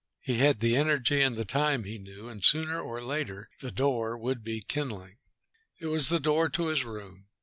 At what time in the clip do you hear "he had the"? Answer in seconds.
0.19-0.75